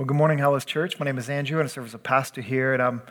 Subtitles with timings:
[0.00, 0.98] Well, good morning, Hellas Church.
[0.98, 3.02] My name is Andrew, and I serve as a pastor here, and I'm,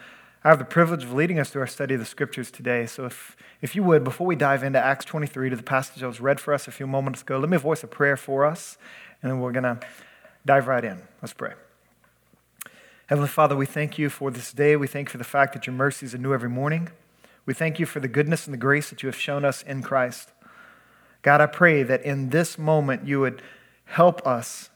[0.43, 2.87] I have the privilege of leading us through our study of the scriptures today.
[2.87, 6.07] So, if, if you would, before we dive into Acts 23 to the passage that
[6.07, 8.79] was read for us a few moments ago, let me voice a prayer for us,
[9.21, 9.79] and then we're going to
[10.47, 11.03] dive right in.
[11.21, 11.53] Let's pray.
[13.05, 14.75] Heavenly Father, we thank you for this day.
[14.75, 16.89] We thank you for the fact that your mercies are new every morning.
[17.45, 19.83] We thank you for the goodness and the grace that you have shown us in
[19.83, 20.31] Christ.
[21.21, 23.43] God, I pray that in this moment you would
[23.85, 24.71] help us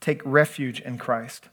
[0.00, 1.48] take refuge in Christ.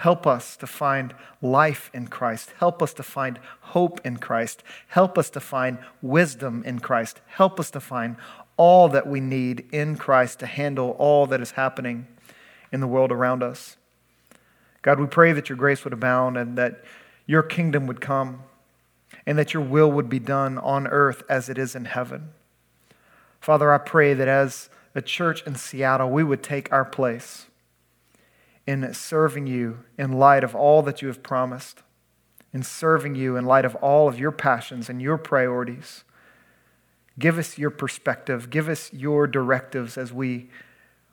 [0.00, 2.54] Help us to find life in Christ.
[2.58, 4.62] Help us to find hope in Christ.
[4.88, 7.20] Help us to find wisdom in Christ.
[7.26, 8.16] Help us to find
[8.56, 12.06] all that we need in Christ to handle all that is happening
[12.72, 13.76] in the world around us.
[14.80, 16.82] God, we pray that your grace would abound and that
[17.26, 18.44] your kingdom would come
[19.26, 22.30] and that your will would be done on earth as it is in heaven.
[23.38, 27.48] Father, I pray that as a church in Seattle, we would take our place
[28.70, 31.82] in serving you in light of all that you have promised,
[32.52, 36.04] in serving you in light of all of your passions and your priorities.
[37.18, 40.50] Give us your perspective, give us your directives as we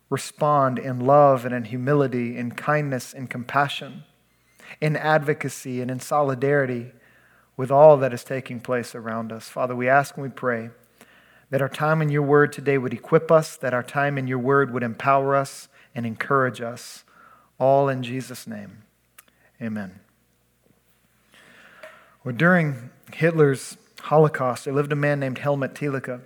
[0.07, 4.03] respond in love and in humility, in kindness and compassion,
[4.79, 6.91] in advocacy and in solidarity
[7.57, 9.49] with all that is taking place around us.
[9.49, 10.69] Father, we ask and we pray
[11.49, 14.37] that our time in your word today would equip us, that our time in your
[14.37, 17.03] word would empower us and encourage us
[17.59, 18.83] all in Jesus' name.
[19.61, 19.99] Amen.
[22.23, 26.21] Well, during Hitler's Holocaust, there lived a man named Helmut Thielicke.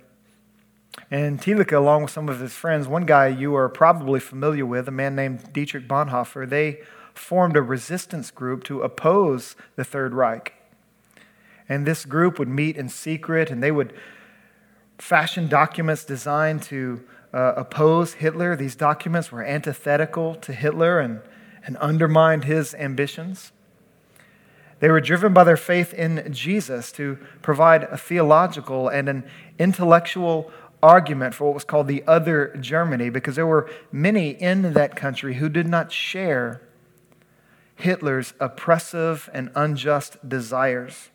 [1.10, 4.88] And Thielicke, along with some of his friends, one guy you are probably familiar with,
[4.88, 6.80] a man named Dietrich Bonhoeffer, they
[7.14, 10.54] formed a resistance group to oppose the Third Reich.
[11.68, 13.94] And this group would meet in secret and they would
[14.98, 17.02] fashion documents designed to
[17.32, 18.56] uh, opposed Hitler.
[18.56, 21.20] These documents were antithetical to Hitler and,
[21.64, 23.52] and undermined his ambitions.
[24.80, 29.24] They were driven by their faith in Jesus to provide a theological and an
[29.58, 30.50] intellectual
[30.82, 35.34] argument for what was called the other Germany, because there were many in that country
[35.34, 36.60] who did not share
[37.76, 41.10] Hitler's oppressive and unjust desires.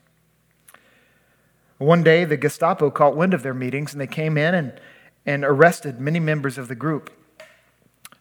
[1.77, 4.79] One day, the Gestapo caught wind of their meetings and they came in and
[5.27, 7.11] and arrested many members of the group.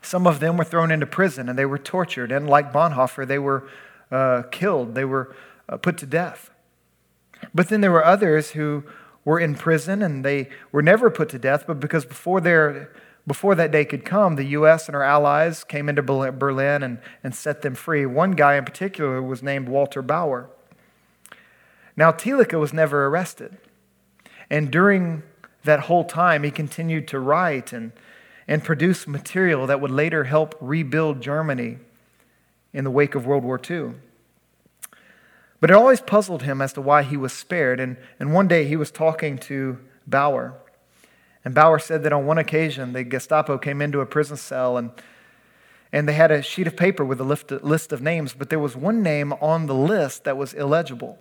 [0.02, 3.38] Some of them were thrown into prison and they were tortured, and like Bonhoeffer, they
[3.38, 3.68] were
[4.10, 5.34] uh, killed, they were
[5.68, 6.50] uh, put to death.
[7.54, 8.84] But then there were others who
[9.24, 12.92] were in prison and they were never put to death, but because before, their,
[13.26, 14.86] before that day could come, the U.S.
[14.86, 18.06] and our allies came into Berlin and, and set them free.
[18.06, 20.50] One guy in particular was named Walter Bauer.
[21.96, 23.58] Now, Thielicke was never arrested.
[24.48, 25.22] And during
[25.66, 27.92] that whole time, he continued to write and,
[28.48, 31.78] and produce material that would later help rebuild Germany
[32.72, 33.92] in the wake of World War II.
[35.60, 37.80] But it always puzzled him as to why he was spared.
[37.80, 40.54] And, and one day he was talking to Bauer.
[41.44, 44.90] And Bauer said that on one occasion, the Gestapo came into a prison cell and,
[45.92, 48.76] and they had a sheet of paper with a list of names, but there was
[48.76, 51.18] one name on the list that was illegible.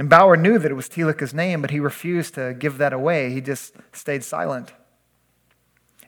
[0.00, 3.34] And Bauer knew that it was Thielicke's name, but he refused to give that away.
[3.34, 4.72] He just stayed silent.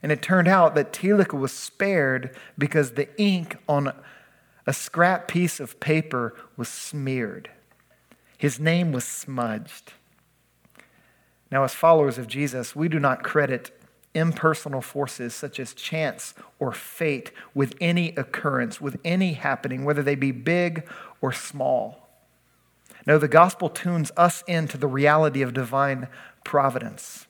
[0.03, 3.93] And it turned out that Thielicke was spared because the ink on
[4.67, 7.51] a scrap piece of paper was smeared.
[8.39, 9.93] His name was smudged.
[11.51, 13.79] Now, as followers of Jesus, we do not credit
[14.15, 20.15] impersonal forces such as chance or fate with any occurrence, with any happening, whether they
[20.15, 20.89] be big
[21.21, 22.02] or small.
[23.07, 26.09] No, the gospel tunes us into the reality of divine
[26.45, 27.27] providence.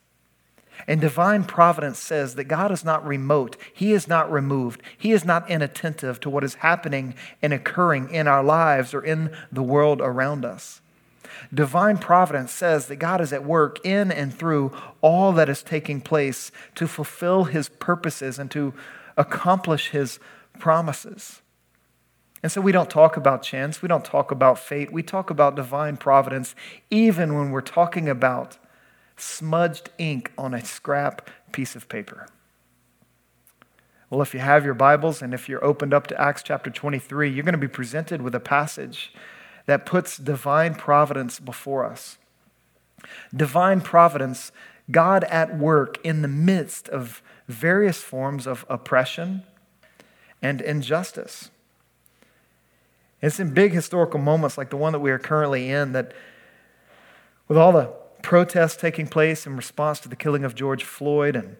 [0.87, 3.57] And divine providence says that God is not remote.
[3.73, 4.83] He is not removed.
[4.97, 9.31] He is not inattentive to what is happening and occurring in our lives or in
[9.51, 10.81] the world around us.
[11.53, 16.01] Divine providence says that God is at work in and through all that is taking
[16.01, 18.75] place to fulfill his purposes and to
[19.17, 20.19] accomplish his
[20.59, 21.42] promises.
[22.43, 25.55] And so we don't talk about chance, we don't talk about fate, we talk about
[25.55, 26.57] divine providence,
[26.91, 28.59] even when we're talking about
[29.17, 32.27] smudged ink on a scrap piece of paper.
[34.11, 37.31] Well, if you have your Bibles and if you're opened up to Acts chapter 23,
[37.31, 39.15] you're going to be presented with a passage
[39.67, 42.19] that puts divine providence before us.
[43.35, 44.53] Divine providence,
[44.91, 49.45] God at work in the midst of various forms of oppression
[50.43, 51.51] and injustice.
[53.23, 56.13] It's in big historical moments like the one that we are currently in that,
[57.49, 57.93] with all the
[58.23, 61.57] protests taking place in response to the killing of George Floyd and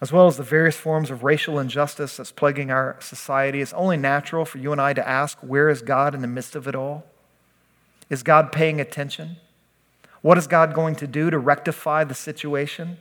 [0.00, 3.96] as well as the various forms of racial injustice that's plaguing our society, it's only
[3.96, 6.74] natural for you and I to ask where is God in the midst of it
[6.74, 7.06] all?
[8.10, 9.36] Is God paying attention?
[10.20, 12.98] What is God going to do to rectify the situation?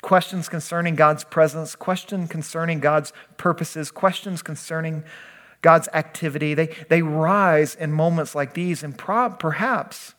[0.00, 5.04] Questions concerning God's presence, questions concerning God's purposes, questions concerning
[5.60, 10.14] God's activity, they, they rise in moments like these, and pro- perhaps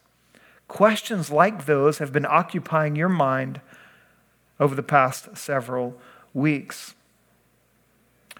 [0.67, 3.61] questions like those have been occupying your mind
[4.59, 5.95] over the past several
[6.33, 6.93] weeks.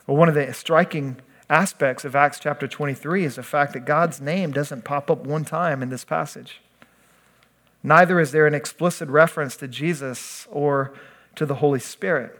[0.06, 1.18] Well, one of the striking
[1.50, 5.46] aspects of Acts chapter 23 is the fact that God's name doesn't pop up one
[5.46, 6.62] time in this passage.
[7.82, 10.94] Neither is there an explicit reference to Jesus or
[11.36, 12.39] to the Holy Spirit.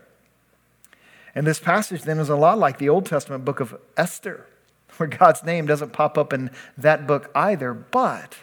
[1.34, 4.46] And this passage then is a lot like the Old Testament book of Esther,
[4.96, 8.36] where God's name doesn't pop up in that book either, but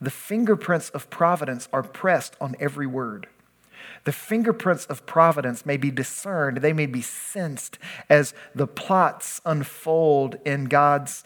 [0.00, 3.28] the fingerprints of providence are pressed on every word.
[4.04, 7.78] The fingerprints of providence may be discerned, they may be sensed
[8.08, 11.24] as the plots unfold in God's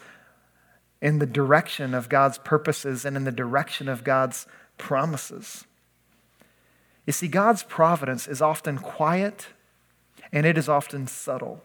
[1.02, 4.46] in the direction of God's purposes and in the direction of God's
[4.76, 5.64] promises.
[7.06, 9.48] You see, God's providence is often quiet
[10.32, 11.62] and it is often subtle.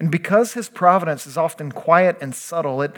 [0.00, 2.96] And because his providence is often quiet and subtle, it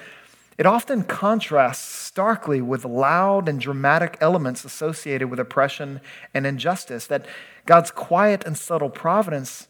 [0.58, 6.00] it often contrasts starkly with loud and dramatic elements associated with oppression
[6.32, 7.06] and injustice.
[7.06, 7.26] That
[7.66, 9.68] God's quiet and subtle providence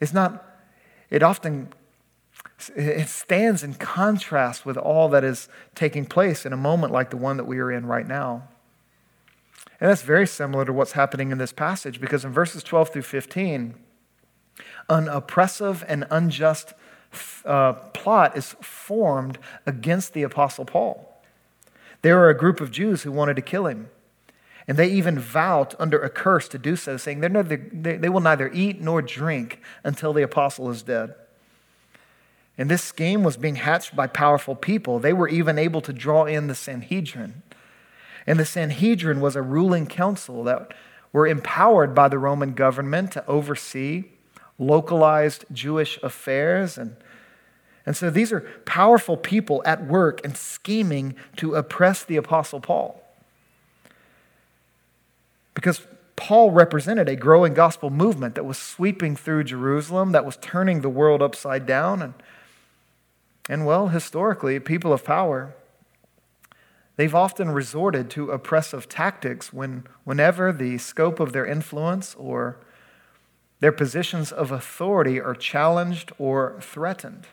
[0.00, 0.44] is not,
[1.08, 1.72] it often
[2.76, 7.16] it stands in contrast with all that is taking place in a moment like the
[7.16, 8.48] one that we are in right now.
[9.80, 13.02] And that's very similar to what's happening in this passage because in verses 12 through
[13.02, 13.74] 15,
[14.88, 16.74] an oppressive and unjust
[17.44, 21.22] uh, plot is formed against the Apostle Paul.
[22.02, 23.88] There were a group of Jews who wanted to kill him.
[24.66, 28.20] And they even vowed under a curse to do so, saying neither, they, they will
[28.20, 31.14] neither eat nor drink until the apostle is dead.
[32.56, 34.98] And this scheme was being hatched by powerful people.
[34.98, 37.42] They were even able to draw in the Sanhedrin.
[38.26, 40.72] And the Sanhedrin was a ruling council that
[41.12, 44.04] were empowered by the Roman government to oversee
[44.58, 46.96] localized Jewish affairs and
[47.86, 53.00] and so these are powerful people at work and scheming to oppress the Apostle Paul.
[55.54, 55.82] Because
[56.16, 60.88] Paul represented a growing gospel movement that was sweeping through Jerusalem, that was turning the
[60.88, 62.00] world upside down.
[62.00, 62.14] And,
[63.48, 65.54] and well, historically, people of power,
[66.96, 72.56] they've often resorted to oppressive tactics when, whenever the scope of their influence or
[73.64, 77.26] their positions of authority are challenged or threatened.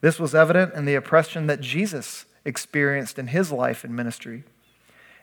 [0.00, 4.44] This was evident in the oppression that Jesus experienced in his life and ministry.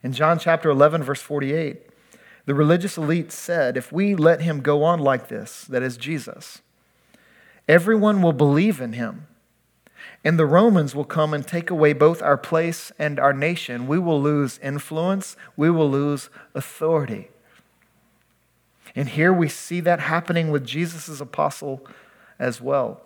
[0.04, 1.90] In John chapter 11, verse 48,
[2.46, 6.62] the religious elite said, If we let him go on like this, that is Jesus,
[7.68, 9.26] everyone will believe in him.
[10.24, 13.88] And the Romans will come and take away both our place and our nation.
[13.88, 17.32] We will lose influence, we will lose authority.
[18.96, 21.86] And here we see that happening with Jesus' apostle
[22.38, 23.02] as well.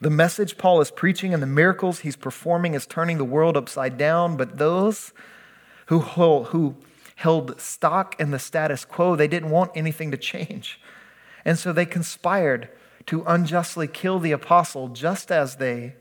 [0.00, 3.98] The message Paul is preaching and the miracles he's performing is turning the world upside
[3.98, 5.12] down, but those
[5.86, 6.76] who, hold, who
[7.16, 10.80] held stock in the status quo, they didn't want anything to change.
[11.44, 12.68] And so they conspired
[13.06, 15.94] to unjustly kill the apostle just as they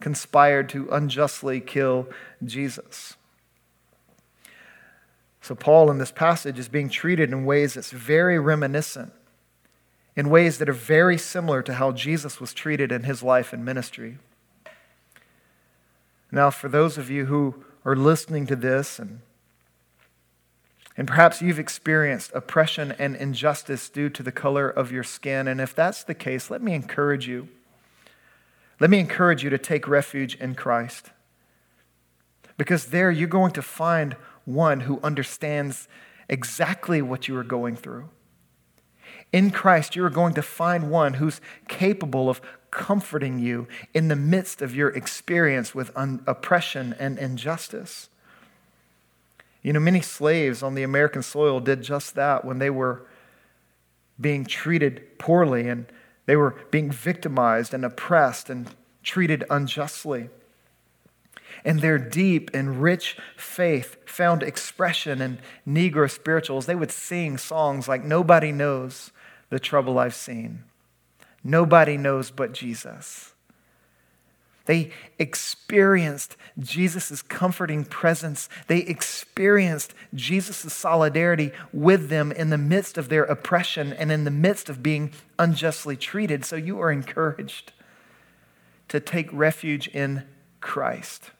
[0.00, 2.08] conspired to unjustly kill
[2.44, 3.16] Jesus.
[5.40, 9.12] So, Paul in this passage is being treated in ways that's very reminiscent
[10.16, 13.64] in ways that are very similar to how Jesus was treated in his life and
[13.64, 14.18] ministry.
[16.32, 19.20] Now, for those of you who are listening to this and
[20.96, 25.48] and perhaps you've experienced oppression and injustice due to the color of your skin.
[25.48, 27.48] And if that's the case, let me encourage you.
[28.80, 31.10] Let me encourage you to take refuge in Christ.
[32.58, 34.14] Because there you're going to find
[34.54, 35.88] one who understands
[36.28, 38.08] exactly what you are going through.
[39.32, 42.40] In Christ, you are going to find one who's capable of
[42.70, 48.08] comforting you in the midst of your experience with un- oppression and injustice.
[49.62, 53.02] You know, many slaves on the American soil did just that when they were
[54.20, 55.86] being treated poorly and
[56.26, 58.68] they were being victimized and oppressed and
[59.02, 60.28] treated unjustly.
[61.64, 66.66] And their deep and rich faith found expression in Negro spirituals.
[66.66, 69.10] They would sing songs like Nobody Knows
[69.50, 70.64] the trouble I've seen.
[71.42, 73.34] Nobody knows but Jesus.
[74.66, 78.48] They experienced Jesus' comforting presence.
[78.68, 84.30] They experienced Jesus' solidarity with them in the midst of their oppression and in the
[84.30, 86.44] midst of being unjustly treated.
[86.44, 87.72] So you are encouraged
[88.88, 90.24] to take refuge in
[90.60, 91.30] Christ,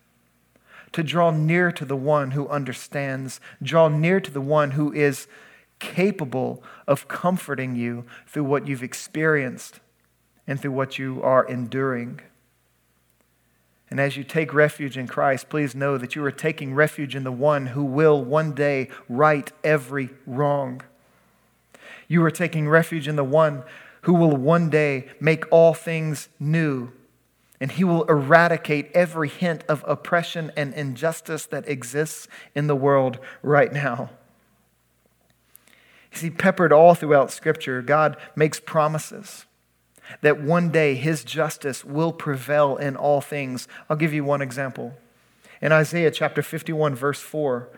[0.93, 5.27] to draw near to the one who understands, draw near to the one who is
[5.79, 9.81] capable of comforting you through what you've experienced
[10.47, 12.21] and through what you are enduring.
[13.91, 17.25] And as you take refuge in Christ, please know that you are taking refuge in
[17.25, 20.83] the one who will one day right every wrong.
[22.07, 23.65] You are taking refuge in the one
[24.03, 26.93] who will one day make all things new.
[27.61, 33.19] And he will eradicate every hint of oppression and injustice that exists in the world
[33.43, 34.11] right now.
[36.13, 39.45] You see, peppered all throughout Scripture, God makes promises
[40.23, 43.69] that one day his justice will prevail in all things.
[43.89, 44.95] I'll give you one example.
[45.61, 47.69] In Isaiah chapter 51, verse 4,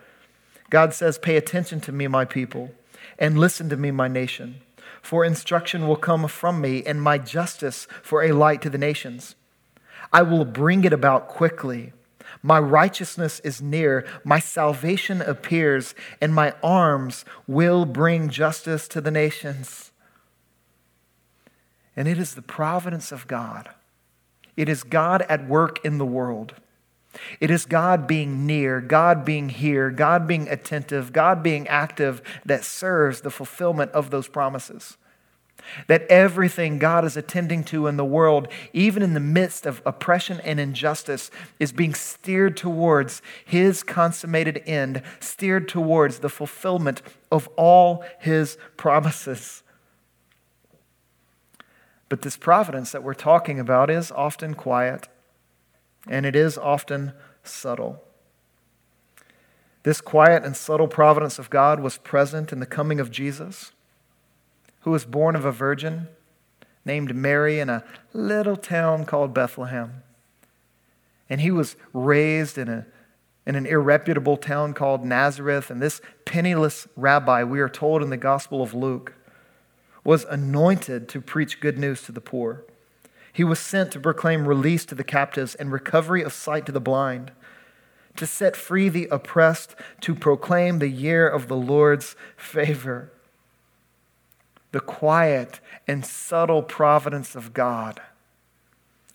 [0.70, 2.70] God says, Pay attention to me, my people,
[3.18, 4.60] and listen to me, my nation.
[5.02, 9.34] For instruction will come from me, and my justice for a light to the nations.
[10.12, 11.92] I will bring it about quickly.
[12.42, 19.10] My righteousness is near, my salvation appears, and my arms will bring justice to the
[19.10, 19.92] nations.
[21.94, 23.68] And it is the providence of God.
[24.56, 26.54] It is God at work in the world.
[27.40, 32.64] It is God being near, God being here, God being attentive, God being active that
[32.64, 34.96] serves the fulfillment of those promises.
[35.86, 40.40] That everything God is attending to in the world, even in the midst of oppression
[40.40, 48.04] and injustice, is being steered towards His consummated end, steered towards the fulfillment of all
[48.18, 49.62] His promises.
[52.08, 55.08] But this providence that we're talking about is often quiet
[56.08, 58.02] and it is often subtle.
[59.82, 63.72] This quiet and subtle providence of God was present in the coming of Jesus,
[64.82, 66.08] who was born of a virgin
[66.84, 70.02] named Mary in a little town called Bethlehem.
[71.30, 72.86] And he was raised in, a,
[73.46, 75.70] in an irreputable town called Nazareth.
[75.70, 79.14] And this penniless rabbi, we are told in the Gospel of Luke,
[80.04, 82.64] was anointed to preach good news to the poor.
[83.32, 86.80] He was sent to proclaim release to the captives and recovery of sight to the
[86.80, 87.32] blind,
[88.16, 93.10] to set free the oppressed, to proclaim the year of the Lord's favor.
[94.72, 98.00] The quiet and subtle providence of God,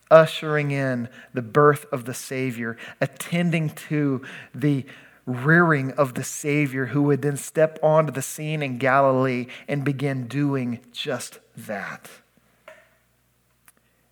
[0.10, 4.22] ushering in the birth of the Savior, attending to
[4.56, 4.86] the
[5.26, 10.28] rearing of the Savior who would then step onto the scene in Galilee and begin
[10.28, 12.10] doing just that.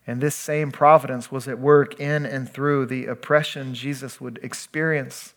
[0.07, 5.34] And this same providence was at work in and through the oppression Jesus would experience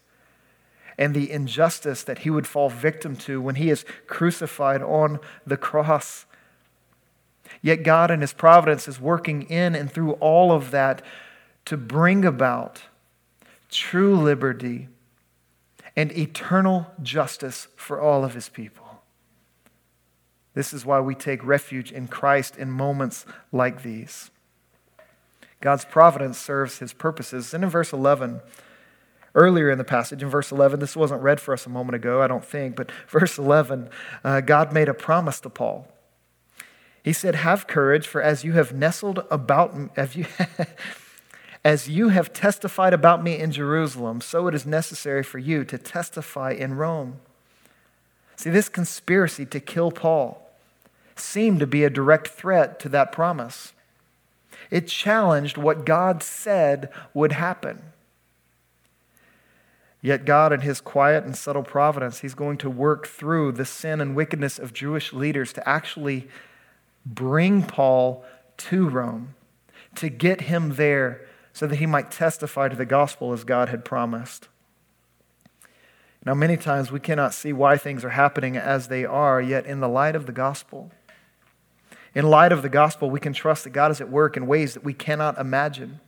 [0.99, 5.57] and the injustice that he would fall victim to when he is crucified on the
[5.57, 6.27] cross.
[7.63, 11.03] Yet God in his providence is working in and through all of that
[11.67, 12.83] to bring about
[13.71, 14.89] true liberty
[15.97, 19.03] and eternal justice for all of his people.
[20.55, 24.31] This is why we take refuge in Christ in moments like these.
[25.61, 27.53] God's providence serves his purposes.
[27.53, 28.41] And in verse 11,
[29.39, 32.21] earlier in the passage, in verse 11, this wasn't read for us a moment ago,
[32.21, 33.89] I don't think, but verse 11,
[34.25, 35.89] uh, God made a promise to Paul.
[37.03, 40.27] He said, Have courage, for as you have nestled about, as you,
[41.65, 45.77] As you have testified about me in Jerusalem, so it is necessary for you to
[45.77, 47.17] testify in Rome.
[48.37, 50.51] See, this conspiracy to kill Paul
[51.17, 53.73] seemed to be a direct threat to that promise.
[54.71, 57.83] It challenged what God said would happen.
[60.01, 64.01] Yet, God, in His quiet and subtle providence, He's going to work through the sin
[64.01, 66.29] and wickedness of Jewish leaders to actually
[67.05, 68.25] bring Paul
[68.59, 69.35] to Rome,
[69.97, 73.85] to get him there so that he might testify to the gospel as God had
[73.85, 74.49] promised.
[76.25, 79.81] Now, many times we cannot see why things are happening as they are, yet, in
[79.81, 80.91] the light of the gospel,
[82.15, 84.75] in light of the gospel, we can trust that God is at work in ways
[84.75, 86.01] that we cannot imagine,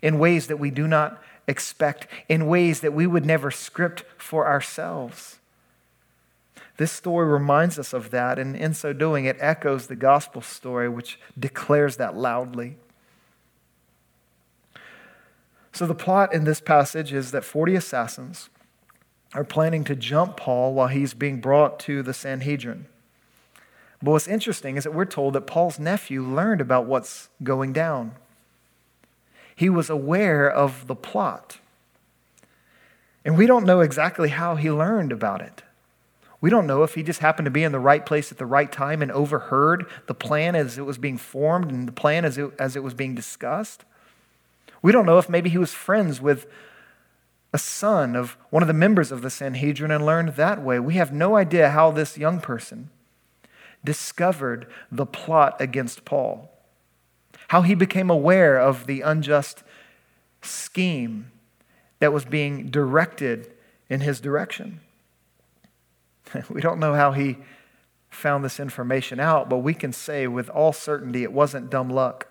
[0.00, 4.46] in ways that we do not expect, in ways that we would never script for
[4.46, 5.38] ourselves.
[6.76, 10.88] This story reminds us of that, and in so doing, it echoes the gospel story,
[10.88, 12.76] which declares that loudly.
[15.72, 18.48] So, the plot in this passage is that 40 assassins
[19.34, 22.86] are planning to jump Paul while he's being brought to the Sanhedrin.
[24.02, 28.14] But what's interesting is that we're told that Paul's nephew learned about what's going down.
[29.58, 31.58] He was aware of the plot.
[33.24, 35.64] And we don't know exactly how he learned about it.
[36.40, 38.46] We don't know if he just happened to be in the right place at the
[38.46, 42.38] right time and overheard the plan as it was being formed and the plan as
[42.38, 43.84] it, as it was being discussed.
[44.80, 46.46] We don't know if maybe he was friends with
[47.52, 50.78] a son of one of the members of the Sanhedrin and learned that way.
[50.78, 52.90] We have no idea how this young person
[53.82, 56.48] discovered the plot against Paul,
[57.48, 59.62] how he became aware of the unjust
[60.42, 61.30] scheme
[61.98, 63.52] that was being directed
[63.88, 64.80] in his direction.
[66.50, 67.38] We don't know how he
[68.10, 72.26] found this information out, but we can say with all certainty it wasn't dumb luck.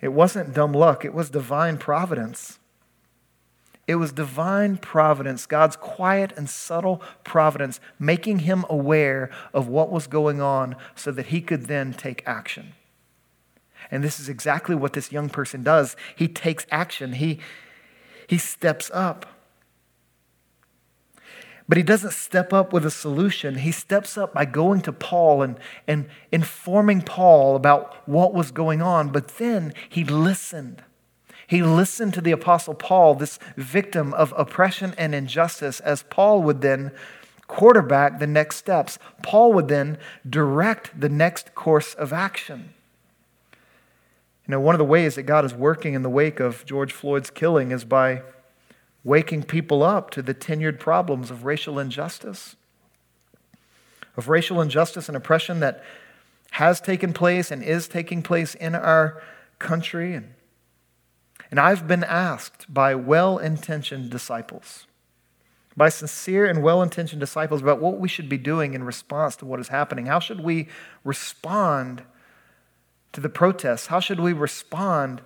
[0.00, 2.58] It wasn't dumb luck, it was divine providence.
[3.86, 10.06] It was divine providence, God's quiet and subtle providence, making him aware of what was
[10.06, 12.74] going on so that he could then take action.
[13.90, 15.96] And this is exactly what this young person does.
[16.16, 17.40] He takes action, he,
[18.26, 19.26] he steps up.
[21.70, 23.54] But he doesn't step up with a solution.
[23.54, 25.56] He steps up by going to Paul and,
[25.86, 29.10] and informing Paul about what was going on.
[29.10, 30.82] But then he listened.
[31.46, 36.60] He listened to the Apostle Paul, this victim of oppression and injustice, as Paul would
[36.60, 36.90] then
[37.46, 38.98] quarterback the next steps.
[39.22, 39.96] Paul would then
[40.28, 42.74] direct the next course of action.
[44.50, 46.92] You know, one of the ways that God is working in the wake of George
[46.92, 48.22] Floyd's killing is by
[49.04, 52.56] waking people up to the tenured problems of racial injustice,
[54.16, 55.84] of racial injustice and oppression that
[56.50, 59.22] has taken place and is taking place in our
[59.60, 60.14] country.
[60.14, 60.34] And,
[61.52, 64.88] and I've been asked by well intentioned disciples,
[65.76, 69.46] by sincere and well intentioned disciples, about what we should be doing in response to
[69.46, 70.06] what is happening.
[70.06, 70.66] How should we
[71.04, 72.02] respond
[73.12, 73.86] to the protests?
[73.86, 75.22] How should we respond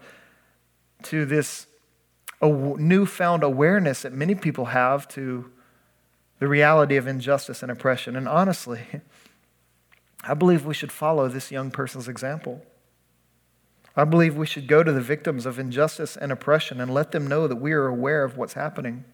[1.05, 1.67] to this
[2.43, 5.51] newfound awareness that many people have to
[6.39, 8.17] the reality of injustice and oppression.
[8.17, 8.83] And honestly,
[10.25, 12.63] I believe we should follow this young person's example.
[13.97, 17.27] I believe we should go to the victims of injustice and oppression and let them
[17.27, 19.05] know that we are aware of what's happening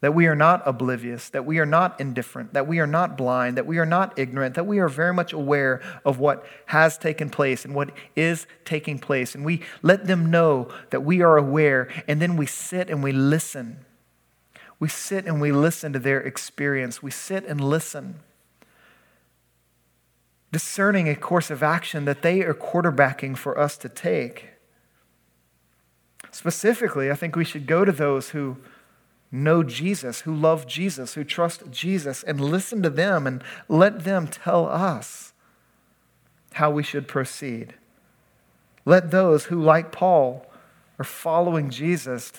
[0.00, 3.56] that we are not oblivious, that we are not indifferent, that we are not blind,
[3.56, 7.30] that we are not ignorant, that we are very much aware of what has taken
[7.30, 9.34] place and what is taking place.
[9.34, 13.12] And we let them know that we are aware, and then we sit and we
[13.12, 13.86] listen.
[14.78, 17.02] We sit and we listen to their experience.
[17.02, 18.16] We sit and listen,
[20.52, 24.50] discerning a course of action that they are quarterbacking for us to take.
[26.30, 28.58] Specifically, I think we should go to those who
[29.30, 34.28] know Jesus, who love Jesus, who trust Jesus, and listen to them and let them
[34.28, 35.32] tell us
[36.54, 37.74] how we should proceed.
[38.84, 40.46] Let those who, like Paul,
[40.98, 42.32] are following Jesus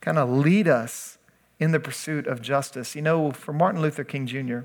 [0.00, 1.18] kind of lead us
[1.58, 2.94] in the pursuit of justice.
[2.94, 4.60] You know, for Martin Luther King Jr.,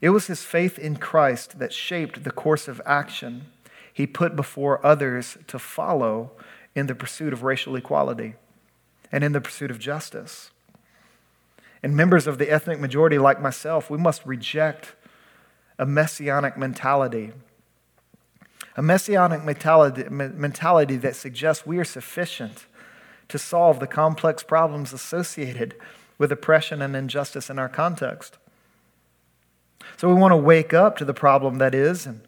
[0.00, 3.46] it was his faith in Christ that shaped the course of action
[3.92, 6.30] he put before others to follow
[6.74, 8.36] in the pursuit of racial equality
[9.10, 10.50] and in the pursuit of justice.
[11.82, 14.94] And members of the ethnic majority, like myself, we must reject
[15.78, 17.32] a messianic mentality.
[18.76, 22.66] A messianic mentality, mentality that suggests we are sufficient
[23.28, 25.74] to solve the complex problems associated
[26.16, 28.38] with oppression and injustice in our context.
[29.96, 32.22] So we want to wake up to the problem that is and,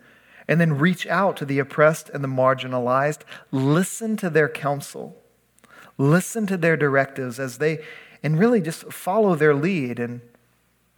[0.46, 5.19] and then reach out to the oppressed and the marginalized, listen to their counsel
[6.00, 7.84] listen to their directives as they,
[8.22, 10.22] and really just follow their lead in,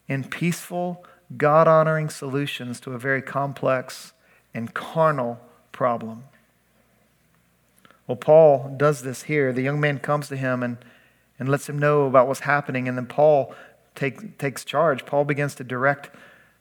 [0.09, 1.05] in peaceful,
[1.37, 4.12] God honoring solutions to a very complex
[4.55, 5.41] and carnal
[5.73, 6.25] problem.
[8.07, 9.53] Well, Paul does this here.
[9.53, 10.77] The young man comes to him and,
[11.38, 13.55] and lets him know about what's happening, and then Paul
[13.95, 15.05] take, takes charge.
[15.05, 16.11] Paul begins to direct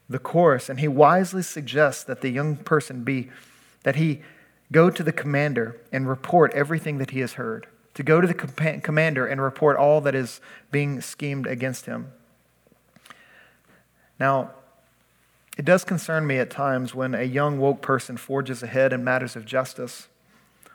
[0.09, 3.29] the course, and he wisely suggests that the young person be,
[3.83, 4.21] that he
[4.71, 8.33] go to the commander and report everything that he has heard to go to the
[8.33, 10.39] commander and report all that is
[10.71, 12.11] being schemed against him.
[14.19, 14.51] Now,
[15.57, 19.35] it does concern me at times when a young woke person forges ahead in matters
[19.35, 20.07] of justice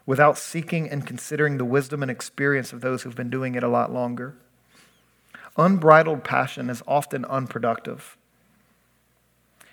[0.04, 3.68] without seeking and considering the wisdom and experience of those who've been doing it a
[3.68, 4.34] lot longer.
[5.56, 8.16] Unbridled passion is often unproductive.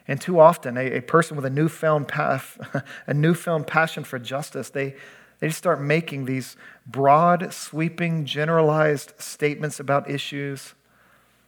[0.07, 2.43] And too often, a, a person with a newfound, pa-
[3.07, 4.95] a newfound passion for justice, they,
[5.43, 6.55] they just start making these
[6.87, 10.73] broad, sweeping, generalized statements about issues,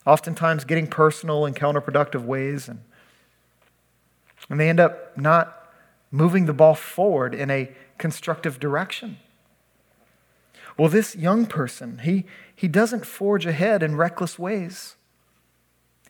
[0.06, 2.68] oftentimes getting personal in counterproductive ways.
[2.68, 2.82] And,
[4.50, 5.72] and they end up not
[6.12, 9.16] moving the ball forward in a constructive direction.
[10.78, 14.98] Well, this young person, he, he doesn't forge ahead in reckless ways.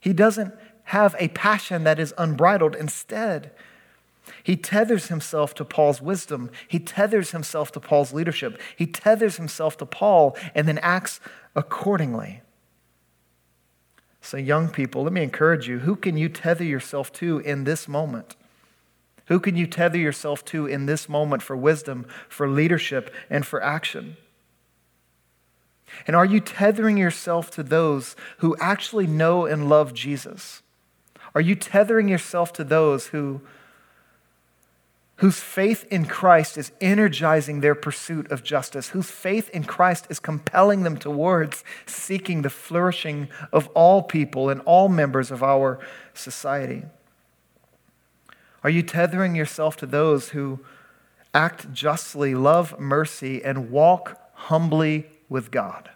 [0.02, 2.74] He doesn't have a passion that is unbridled.
[2.76, 3.52] Instead,
[4.44, 6.50] he tethers himself to Paul's wisdom.
[6.68, 8.60] He tethers himself to Paul's leadership.
[8.76, 11.20] He tethers himself to Paul and then acts
[11.56, 12.42] accordingly.
[14.22, 17.88] So, young people, let me encourage you who can you tether yourself to in this
[17.88, 18.36] moment?
[19.28, 23.62] Who can you tether yourself to in this moment for wisdom, for leadership, and for
[23.62, 24.18] action?
[26.08, 30.62] And are you tethering yourself to those who actually know and love Jesus?
[31.34, 33.42] Are you tethering yourself to those who
[35.18, 40.20] whose faith in Christ is energizing their pursuit of justice, whose faith in Christ is
[40.20, 45.80] compelling them towards seeking the flourishing of all people and all members of our
[46.14, 46.84] society?
[48.64, 50.60] Are you tethering yourself to those who
[51.34, 55.92] act justly, love mercy, and walk humbly with God?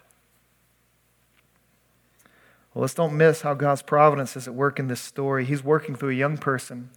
[2.72, 5.44] Well, let's don't miss how God's providence is at work in this story.
[5.44, 6.90] He's working through a young person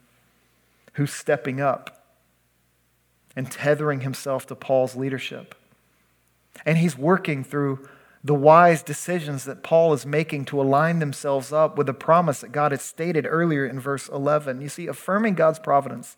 [0.93, 1.92] who's stepping up
[3.35, 5.55] and tethering himself to Paul's leadership.
[6.65, 7.87] And he's working through
[8.23, 12.51] the wise decisions that Paul is making to align themselves up with the promise that
[12.53, 14.61] God had stated earlier in verse 11.
[14.61, 16.15] You see, affirming God's providence.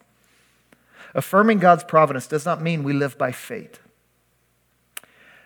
[1.16, 3.80] Affirming God's providence does not mean we live by fate.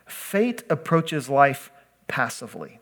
[0.06, 1.72] Fate approaches life
[2.08, 2.80] passively.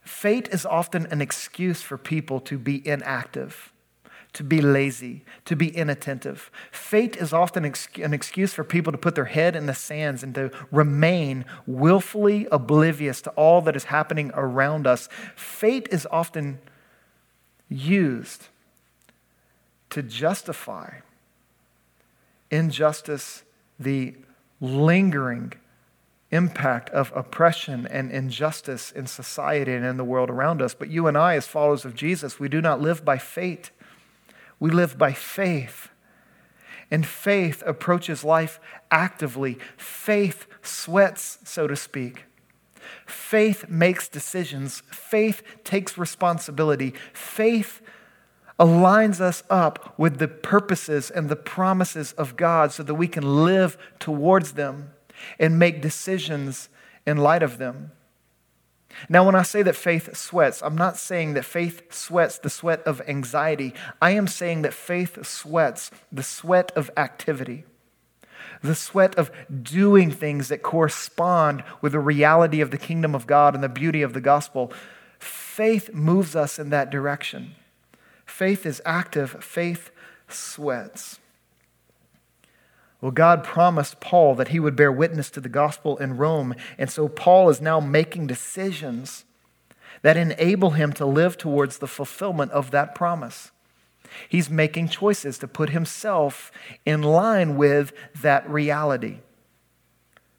[0.00, 3.72] Fate is often an excuse for people to be inactive
[4.36, 6.50] to be lazy, to be inattentive.
[6.70, 10.34] Fate is often an excuse for people to put their head in the sands and
[10.34, 15.08] to remain willfully oblivious to all that is happening around us.
[15.34, 16.58] Fate is often
[17.70, 18.48] used
[19.88, 20.98] to justify
[22.50, 23.42] injustice,
[23.80, 24.16] the
[24.60, 25.54] lingering
[26.30, 30.74] impact of oppression and injustice in society and in the world around us.
[30.74, 33.70] But you and I, as followers of Jesus, we do not live by fate.
[34.58, 35.90] We live by faith.
[36.90, 39.58] And faith approaches life actively.
[39.76, 42.24] Faith sweats, so to speak.
[43.04, 44.82] Faith makes decisions.
[44.90, 46.94] Faith takes responsibility.
[47.12, 47.82] Faith
[48.58, 53.44] aligns us up with the purposes and the promises of God so that we can
[53.44, 54.92] live towards them
[55.38, 56.68] and make decisions
[57.06, 57.92] in light of them.
[59.08, 62.82] Now, when I say that faith sweats, I'm not saying that faith sweats the sweat
[62.82, 63.74] of anxiety.
[64.00, 67.64] I am saying that faith sweats the sweat of activity,
[68.62, 69.30] the sweat of
[69.62, 74.02] doing things that correspond with the reality of the kingdom of God and the beauty
[74.02, 74.72] of the gospel.
[75.18, 77.54] Faith moves us in that direction.
[78.24, 79.90] Faith is active, faith
[80.28, 81.20] sweats.
[83.06, 86.56] Well, God promised Paul that he would bear witness to the gospel in Rome.
[86.76, 89.24] And so Paul is now making decisions
[90.02, 93.52] that enable him to live towards the fulfillment of that promise.
[94.28, 96.50] He's making choices to put himself
[96.84, 97.92] in line with
[98.22, 99.18] that reality.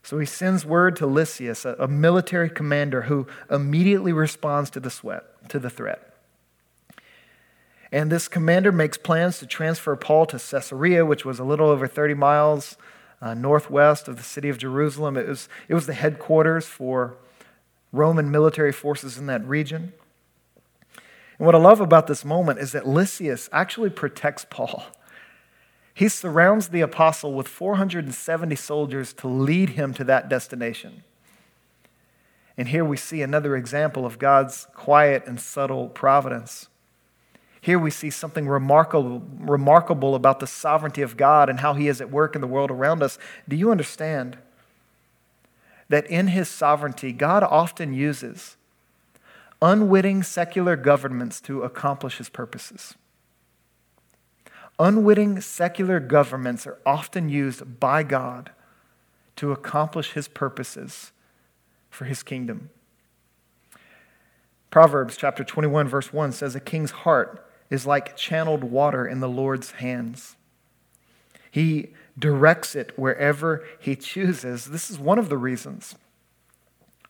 [0.04, 5.24] So he sends word to Lysias, a, military commander who immediately responds to the sweat,
[5.48, 6.07] to the threat.
[7.92, 11.88] And this commander makes plans to transfer Paul to Caesarea, which was a little over
[11.88, 12.78] 30 miles
[13.22, 15.18] uh, northwest of the city of Jerusalem.
[15.18, 17.16] It was, it was the headquarters for
[17.92, 19.94] Roman military forces in that region.
[21.38, 24.84] And what I love about this moment is that Lysias actually protects Paul.
[25.94, 31.04] He surrounds the apostle with 470 soldiers to lead him to that destination.
[32.56, 36.68] And here we see another example of God's quiet and subtle providence.
[37.68, 42.00] Here we see something remarkable, remarkable about the sovereignty of God and how He is
[42.00, 43.20] at work in the world around us.
[43.46, 44.38] Do you understand
[45.90, 48.56] that in His sovereignty, God often uses
[49.62, 52.96] unwitting secular governments to accomplish His purposes?
[54.80, 58.52] Unwitting secular governments are often used by God
[59.36, 61.12] to accomplish His purposes
[61.90, 62.70] for His kingdom.
[64.70, 69.30] Proverbs chapter 21, verse 1 says, A king's heart is like channeled water in the
[69.30, 70.36] Lord's hands.
[71.52, 74.66] He directs it wherever He chooses.
[74.66, 75.96] This is one of the reasons.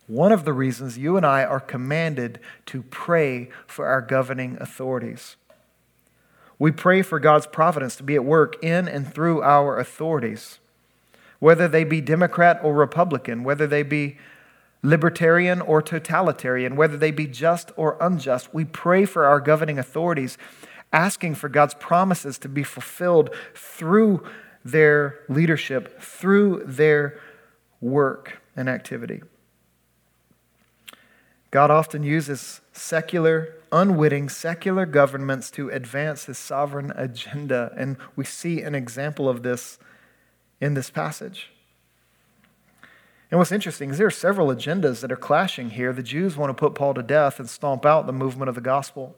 [0.08, 5.36] One of the reasons you and I are commanded to pray for our governing authorities.
[6.60, 10.60] We pray for God's providence to be at work in and through our authorities,
[11.40, 14.18] whether they be Democrat or Republican, whether they be
[14.84, 18.54] libertarian or totalitarian, whether they be just or unjust.
[18.54, 20.38] We pray for our governing authorities,
[20.94, 24.26] asking for God's promises to be fulfilled through
[24.64, 27.20] their leadership, through their
[27.82, 29.22] work and activity.
[31.52, 38.62] God often uses secular, unwitting secular governments to advance his sovereign agenda, and we see
[38.62, 39.80] an example of this
[40.60, 41.52] in this passage.
[43.30, 45.92] And what's interesting is there are several agendas that are clashing here.
[45.92, 48.62] The Jews want to put Paul to death and stomp out the movement of the
[48.62, 49.16] gospel.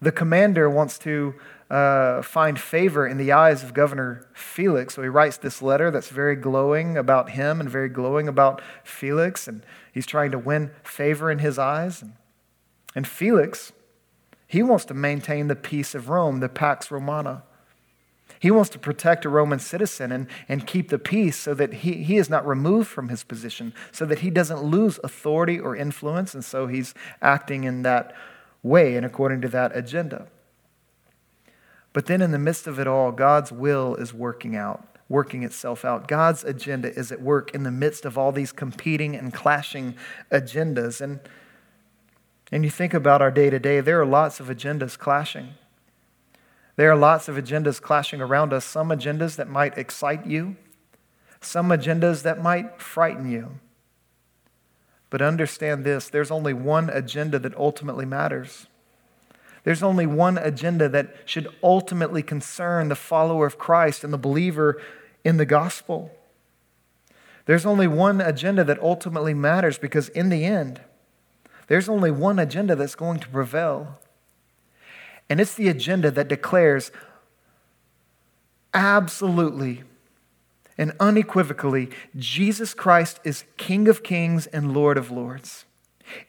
[0.00, 1.34] The commander wants to
[1.70, 4.94] uh, find favor in the eyes of Governor Felix.
[4.94, 9.48] So he writes this letter that's very glowing about him and very glowing about Felix.
[9.48, 12.02] And he's trying to win favor in his eyes.
[12.02, 12.12] And,
[12.94, 13.72] and Felix,
[14.46, 17.44] he wants to maintain the peace of Rome, the Pax Romana.
[18.38, 22.02] He wants to protect a Roman citizen and, and keep the peace so that he,
[22.02, 26.34] he is not removed from his position, so that he doesn't lose authority or influence.
[26.34, 28.14] And so he's acting in that
[28.62, 30.28] way and according to that agenda.
[31.92, 35.84] But then in the midst of it all, God's will is working out, working itself
[35.84, 36.08] out.
[36.08, 39.94] God's agenda is at work in the midst of all these competing and clashing
[40.30, 41.00] agendas.
[41.00, 41.20] And,
[42.50, 45.54] and you think about our day to day, there are lots of agendas clashing.
[46.76, 50.56] There are lots of agendas clashing around us, some agendas that might excite you,
[51.40, 53.58] some agendas that might frighten you.
[55.10, 58.66] But understand this there's only one agenda that ultimately matters.
[59.64, 64.80] There's only one agenda that should ultimately concern the follower of Christ and the believer
[65.24, 66.10] in the gospel.
[67.44, 70.80] There's only one agenda that ultimately matters because, in the end,
[71.66, 73.98] there's only one agenda that's going to prevail.
[75.32, 76.90] And it's the agenda that declares
[78.74, 79.82] absolutely
[80.76, 85.64] and unequivocally Jesus Christ is King of kings and Lord of lords.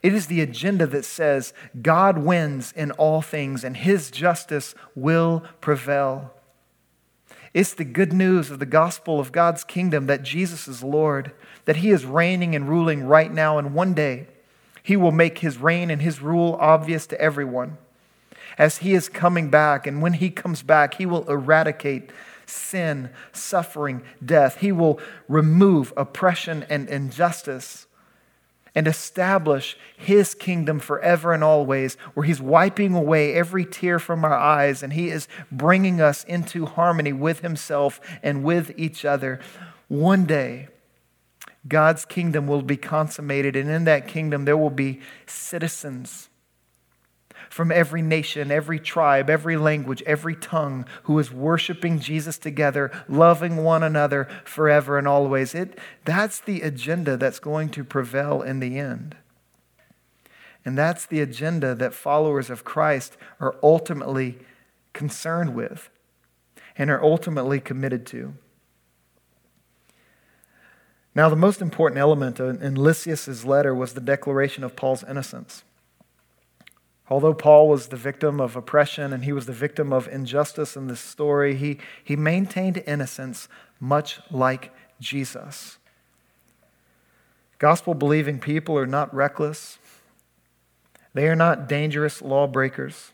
[0.02, 5.44] It is the agenda that says God wins in all things and his justice will
[5.60, 6.32] prevail.
[7.54, 11.34] It's the good news of the gospel of God's kingdom that Jesus is Lord,
[11.66, 14.28] that he is reigning and ruling right now, and one day
[14.82, 17.78] he will make his reign and his rule obvious to everyone
[18.58, 19.88] as he is coming back.
[19.88, 22.12] And when he comes back, he will eradicate
[22.46, 24.58] sin, suffering, death.
[24.58, 27.88] He will remove oppression and injustice
[28.76, 34.34] and establish his kingdom forever and always, where he's wiping away every tear from our
[34.34, 39.40] eyes and he is bringing us into harmony with himself and with each other.
[39.90, 40.70] One day,
[41.68, 46.30] God's kingdom will be consummated, and in that kingdom, there will be citizens
[47.54, 53.58] from every nation, every tribe, every language, every tongue who is worshiping Jesus together, loving
[53.58, 55.54] one another forever and always.
[55.54, 59.16] It, that's the agenda that's going to prevail in the end.
[60.66, 64.40] And that's the agenda that followers of Christ are ultimately
[64.94, 65.92] concerned with
[66.76, 68.34] and are ultimately committed to.
[71.14, 75.64] Now, the most important element in Lysias' letter was the declaration of Paul's innocence.
[77.10, 80.88] Although Paul was the victim of oppression and he was the victim of injustice in
[80.88, 83.48] this story, he, he maintained innocence
[83.80, 85.78] much like Jesus.
[87.60, 89.78] Gospel believing people are not reckless,
[91.14, 93.12] they are not dangerous lawbreakers.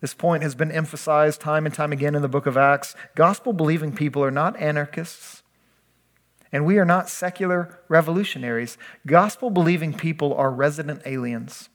[0.00, 2.94] This point has been emphasized time and time again in the book of Acts.
[3.14, 5.42] Gospel believing people are not anarchists,
[6.52, 8.76] and we are not secular revolutionaries.
[9.06, 11.70] Gospel believing people are resident aliens.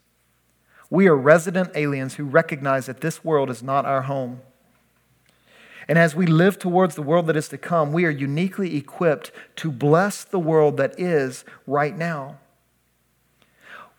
[0.89, 4.41] We are resident aliens who recognize that this world is not our home.
[5.87, 9.31] And as we live towards the world that is to come, we are uniquely equipped
[9.57, 12.37] to bless the world that is right now.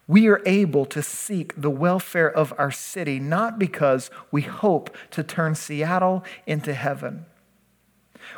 [0.06, 5.22] We are able to seek the welfare of our city not because we hope to
[5.22, 7.26] turn Seattle into heaven.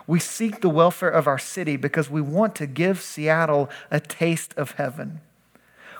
[0.07, 4.55] We seek the welfare of our city because we want to give Seattle a taste
[4.57, 5.21] of heaven.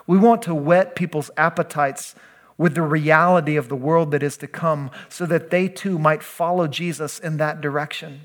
[0.07, 2.15] We want to whet people's appetites
[2.63, 6.23] with the reality of the world that is to come so that they too might
[6.23, 8.21] follow Jesus in that direction.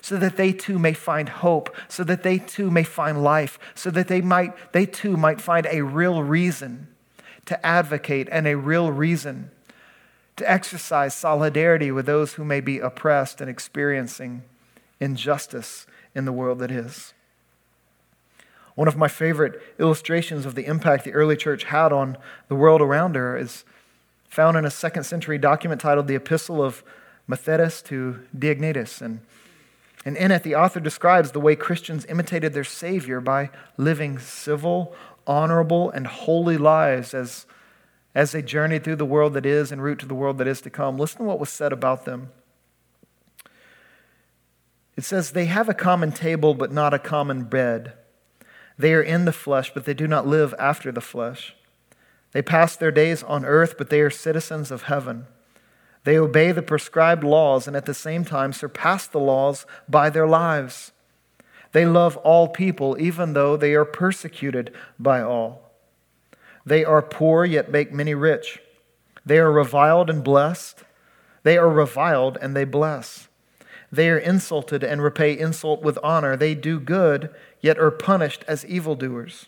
[0.00, 3.90] So that they too may find hope, so that they too may find life, so
[3.90, 6.86] that they might they too might find a real reason
[7.46, 9.50] to advocate and a real reason
[10.36, 14.42] to exercise solidarity with those who may be oppressed and experiencing
[15.00, 17.14] injustice in the world that is.
[18.76, 22.82] One of my favorite illustrations of the impact the early church had on the world
[22.82, 23.64] around her is
[24.28, 26.84] found in a second century document titled The Epistle of
[27.26, 29.00] Mathetes to Diognetus.
[29.00, 29.20] And,
[30.04, 34.94] and in it, the author describes the way Christians imitated their Savior by living civil,
[35.26, 37.46] honorable, and holy lives as,
[38.14, 40.60] as they journeyed through the world that is en route to the world that is
[40.60, 40.98] to come.
[40.98, 42.28] Listen to what was said about them.
[44.96, 47.94] It says, They have a common table, but not a common bed.
[48.78, 51.54] They are in the flesh, but they do not live after the flesh.
[52.32, 55.26] They pass their days on earth, but they are citizens of heaven.
[56.04, 60.26] They obey the prescribed laws and at the same time surpass the laws by their
[60.26, 60.92] lives.
[61.72, 65.72] They love all people, even though they are persecuted by all.
[66.64, 68.60] They are poor, yet make many rich.
[69.24, 70.84] They are reviled and blessed.
[71.42, 73.28] They are reviled and they bless.
[73.90, 76.36] They are insulted and repay insult with honor.
[76.36, 77.34] They do good,
[77.66, 79.46] yet are punished as evildoers.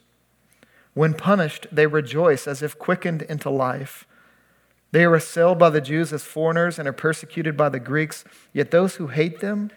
[0.92, 4.09] When punished, they rejoice as if quickened into life.
[4.90, 8.72] They are assailed by the Jews as foreigners and are persecuted by the Greeks, yet
[8.72, 9.70] those who hate them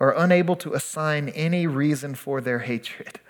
[0.00, 3.20] are unable to assign any reason for their hatred.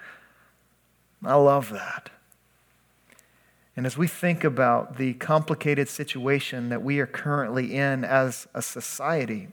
[1.22, 2.08] I love that.
[3.76, 8.62] And as we think about the complicated situation that we are currently in as a
[8.62, 9.48] society,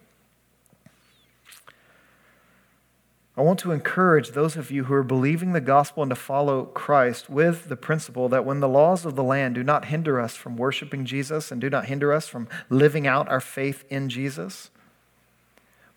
[3.38, 6.65] I want to encourage those of you who are believing the gospel and to follow
[6.65, 10.36] Christ with the principle that when the laws of the land do not hinder us
[10.36, 14.71] from worshiping Jesus and do not hinder us from living out our faith in Jesus,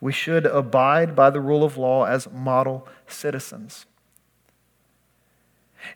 [0.02, 3.86] we should abide by the rule of law as model citizens.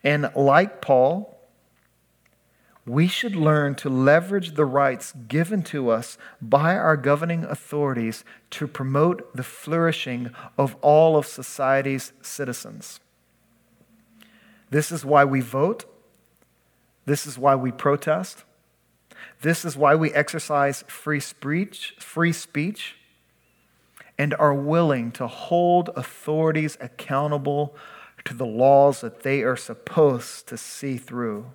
[0.02, 1.33] And like Paul,
[2.86, 8.66] we should learn to leverage the rights given to us by our governing authorities to
[8.66, 13.00] promote the flourishing of all of society's citizens.
[14.70, 15.86] This is why we vote.
[17.06, 18.44] This is why we protest.
[19.40, 22.96] This is why we exercise free speech, free speech
[24.18, 27.74] and are willing to hold authorities accountable
[28.24, 31.50] to the laws that they are supposed to see through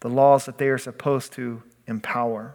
[0.00, 2.54] the laws that they are supposed to empower.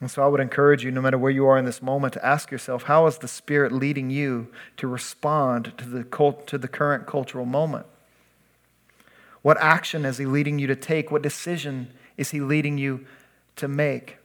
[0.00, 2.24] And so I would encourage you, no matter where you are in this moment, to
[2.24, 6.68] ask yourself how is the Spirit leading you to respond to the, cult, to the
[6.68, 7.86] current cultural moment?
[9.40, 11.10] What action is He leading you to take?
[11.10, 13.06] What decision is He leading you
[13.56, 14.18] to make?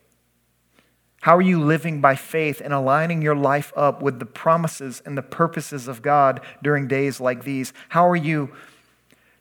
[1.21, 5.15] How are you living by faith and aligning your life up with the promises and
[5.15, 7.73] the purposes of God during days like these?
[7.89, 8.51] How are you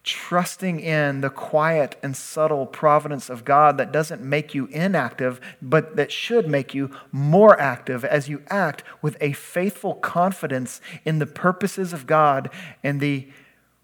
[0.03, 5.97] trusting in the quiet and subtle providence of God that doesn't make you inactive, but
[5.97, 11.27] that should make you more active as you act with a faithful confidence in the
[11.27, 12.49] purposes of God
[12.83, 13.29] and the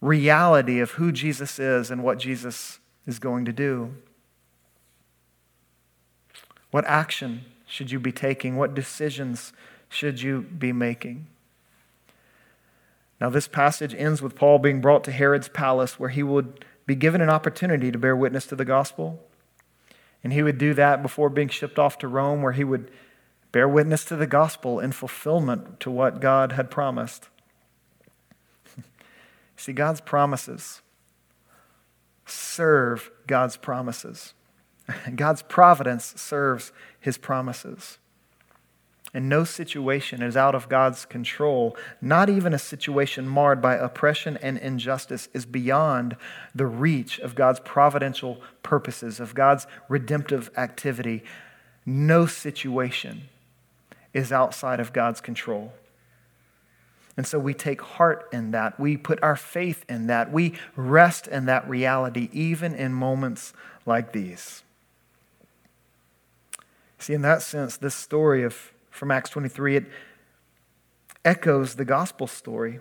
[0.01, 3.95] reality of who Jesus is and what Jesus is going to do.
[6.71, 8.57] What action should you be taking?
[8.57, 9.53] What decisions
[9.89, 11.27] should you be making?
[13.21, 16.95] Now, this passage ends with Paul being brought to Herod's palace where he would be
[16.95, 19.21] given an opportunity to bear witness to the gospel.
[20.23, 22.91] And he would do that before being shipped off to Rome, where he would
[23.53, 27.29] bear witness to the gospel in fulfillment to what God had promised.
[29.57, 30.83] See, God's promises
[32.27, 34.35] serve God's promises.
[35.15, 37.99] God's providence serves his promises.
[39.17, 41.75] And no situation is out of God's control.
[42.03, 46.19] Not even a situation marred by oppression and injustice is beyond
[46.55, 51.25] the reach of God's providential purposes, of God's redemptive activity.
[51.87, 53.23] No situation
[54.13, 55.73] is outside of God's control.
[57.17, 58.79] And so we take heart in that.
[58.79, 60.31] We put our faith in that.
[60.31, 63.55] We rest in that reality, even in moments
[63.87, 64.63] like these.
[66.99, 69.87] See, in that sense, this story of from Acts 23, it
[71.25, 72.81] echoes the gospel story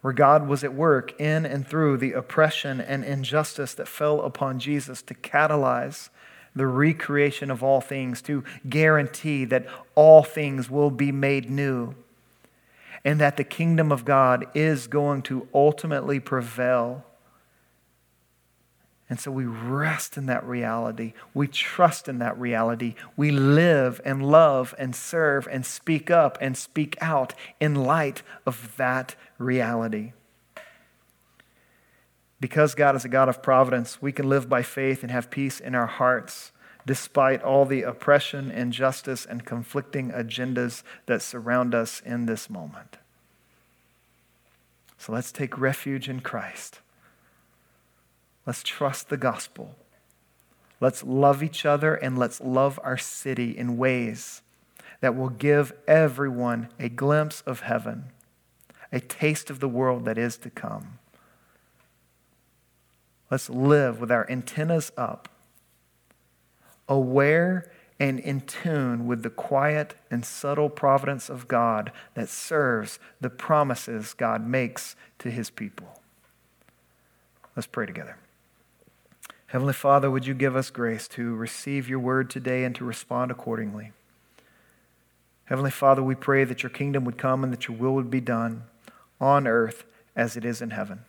[0.00, 4.60] where God was at work in and through the oppression and injustice that fell upon
[4.60, 6.10] Jesus to catalyze
[6.54, 11.94] the recreation of all things, to guarantee that all things will be made new,
[13.04, 17.04] and that the kingdom of God is going to ultimately prevail
[19.08, 21.12] and so we rest in that reality.
[21.32, 22.96] We trust in that reality.
[23.16, 28.76] We live and love and serve and speak up and speak out in light of
[28.76, 30.12] that reality.
[32.40, 35.60] Because God is a God of providence, we can live by faith and have peace
[35.60, 36.52] in our hearts
[36.84, 42.96] despite all the oppression, injustice, and conflicting agendas that surround us in this moment.
[44.96, 46.80] So let's take refuge in Christ.
[48.46, 49.74] Let's trust the gospel.
[50.80, 54.42] Let's love each other and let's love our city in ways
[55.00, 58.04] that will give everyone a glimpse of heaven,
[58.92, 60.98] a taste of the world that is to come.
[63.30, 65.28] Let's live with our antennas up,
[66.88, 73.30] aware and in tune with the quiet and subtle providence of God that serves the
[73.30, 76.00] promises God makes to his people.
[77.56, 78.18] Let's pray together.
[79.48, 83.30] Heavenly Father, would you give us grace to receive your word today and to respond
[83.30, 83.92] accordingly?
[85.44, 88.20] Heavenly Father, we pray that your kingdom would come and that your will would be
[88.20, 88.64] done
[89.20, 89.84] on earth
[90.16, 91.00] as it is in heaven.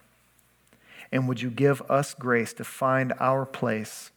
[1.11, 4.11] And would you give us grace to find our place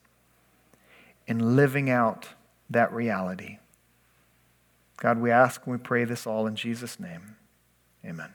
[1.27, 2.29] in living out
[2.69, 3.59] that reality?
[4.99, 7.37] God, we ask and we pray this all in Jesus' name.
[8.05, 8.35] Amen.